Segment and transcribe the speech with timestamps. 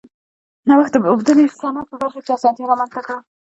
[0.67, 3.17] نوښت د اوبدنې صنعت په برخه کې اسانتیا رامنځته کړه.